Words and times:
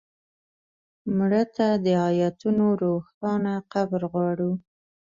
مړه 1.17 1.43
ته 1.55 1.67
د 1.85 1.87
آیتونو 2.07 2.65
روښانه 2.81 3.53
قبر 3.73 4.01
غواړو 4.11 4.51